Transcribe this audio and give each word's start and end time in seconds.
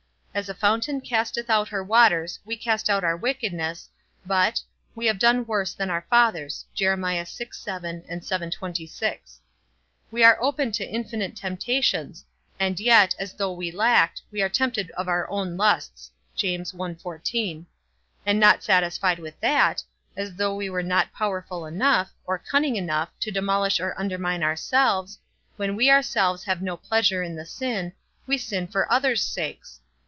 As 0.33 0.47
a 0.47 0.53
fountain 0.53 1.01
casteth 1.01 1.49
out 1.49 1.67
her 1.67 1.83
waters, 1.83 2.39
we 2.45 2.55
cast 2.55 2.89
out 2.89 3.03
our 3.03 3.17
wickedness, 3.17 3.89
but 4.25 4.61
we 4.95 5.05
have 5.07 5.19
done 5.19 5.45
worse 5.45 5.73
than 5.73 5.89
our 5.89 6.05
fathers. 6.09 6.65
We 6.79 6.85
are 6.87 6.97
open 10.45 10.71
to 10.71 10.89
infinite 10.89 11.35
temptations, 11.35 12.25
and 12.57 12.79
yet, 12.79 13.13
as 13.19 13.33
though 13.33 13.51
we 13.51 13.71
lacked, 13.73 14.21
we 14.31 14.41
are 14.41 14.47
tempted 14.47 14.89
of 14.91 15.09
our 15.09 15.29
own 15.29 15.57
lusts. 15.57 16.11
And 16.41 16.95
not 18.39 18.63
satisfied 18.63 19.19
with 19.19 19.37
that, 19.41 19.83
as 20.15 20.35
though 20.35 20.55
we 20.55 20.69
were 20.69 20.81
not 20.81 21.11
powerful 21.13 21.65
enough, 21.65 22.13
or 22.25 22.39
cunning 22.39 22.77
enough, 22.77 23.09
to 23.19 23.31
demolish 23.31 23.81
or 23.81 23.99
undermine 23.99 24.43
ourselves, 24.43 25.19
when 25.57 25.75
we 25.75 25.89
ourselves 25.91 26.45
have 26.45 26.61
no 26.61 26.77
pleasure 26.77 27.21
in 27.21 27.35
the 27.35 27.45
sin, 27.45 27.91
we 28.25 28.37
sin 28.37 28.65
for 28.65 28.89
others' 28.89 29.21
sakes. 29.21 29.81